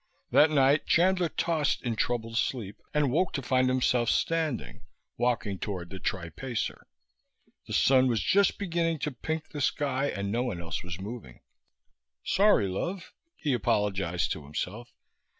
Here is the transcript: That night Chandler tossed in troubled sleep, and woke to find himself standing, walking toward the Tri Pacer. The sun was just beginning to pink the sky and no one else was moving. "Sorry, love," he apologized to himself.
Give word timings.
That 0.31 0.49
night 0.49 0.87
Chandler 0.87 1.29
tossed 1.29 1.83
in 1.83 1.95
troubled 1.95 2.35
sleep, 2.35 2.81
and 2.91 3.11
woke 3.11 3.33
to 3.33 3.41
find 3.43 3.69
himself 3.69 4.09
standing, 4.09 4.81
walking 5.15 5.59
toward 5.59 5.91
the 5.91 5.99
Tri 5.99 6.29
Pacer. 6.29 6.87
The 7.67 7.73
sun 7.73 8.07
was 8.07 8.23
just 8.23 8.57
beginning 8.57 8.97
to 8.97 9.11
pink 9.11 9.49
the 9.49 9.61
sky 9.61 10.07
and 10.07 10.31
no 10.31 10.41
one 10.41 10.59
else 10.59 10.81
was 10.83 10.99
moving. 10.99 11.41
"Sorry, 12.23 12.67
love," 12.67 13.13
he 13.35 13.53
apologized 13.53 14.31
to 14.31 14.43
himself. 14.43 14.91